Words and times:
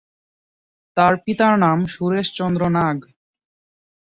তার 0.97 1.13
পিতার 1.23 1.53
নাম 1.59 1.79
সুরেশচন্দ্র 1.93 2.61
নাগ। 2.69 2.97